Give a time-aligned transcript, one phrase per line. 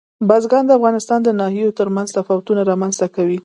[0.29, 3.37] بزګان د افغانستان د ناحیو ترمنځ تفاوتونه رامنځته کوي.